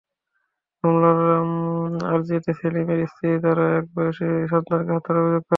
মামলার 0.83 1.19
আরজিতে 2.07 2.51
সেলিমের 2.59 2.99
স্ত্রী 3.11 3.29
তাঁরএক 3.43 3.83
দিন 3.85 3.93
বয়সী 3.95 4.27
সন্তানকে 4.51 4.91
হত্যার 4.95 5.17
অভিযোগ 5.21 5.33
করেন। 5.37 5.49